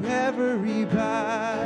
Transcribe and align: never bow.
never 0.00 0.56
bow. 0.84 1.65